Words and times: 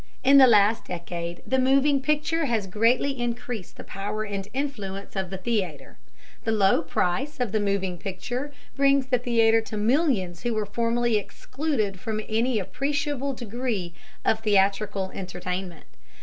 In 0.23 0.39
the 0.39 0.47
last 0.47 0.85
decade 0.85 1.43
the 1.45 1.59
moving 1.59 2.01
picture 2.01 2.45
has 2.45 2.65
greatly 2.65 3.21
increased 3.21 3.77
the 3.77 3.83
power 3.83 4.23
and 4.23 4.47
influence 4.51 5.15
of 5.15 5.29
the 5.29 5.37
theatre. 5.37 5.99
The 6.43 6.51
low 6.51 6.81
price 6.81 7.39
of 7.39 7.51
the 7.51 7.59
moving 7.59 7.99
picture 7.99 8.51
brings 8.75 9.05
the 9.05 9.19
theatre 9.19 9.61
to 9.61 9.77
millions 9.77 10.41
who 10.41 10.65
formerly 10.65 11.13
were 11.17 11.21
excluded 11.21 11.99
from 11.99 12.19
any 12.27 12.57
appreciable 12.57 13.33
degree 13.33 13.93
of 14.25 14.39
theatrical 14.39 15.11
entertainment. 15.13 15.85